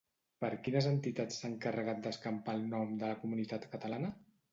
Per 0.43 0.47
quines 0.67 0.85
entitats 0.91 1.35
s'ha 1.41 1.45
encarregat 1.49 2.01
d'escampar 2.05 2.55
el 2.61 2.65
nom 2.71 2.95
de 3.05 3.11
la 3.13 3.19
comunitat 3.27 3.69
catalana? 3.75 4.11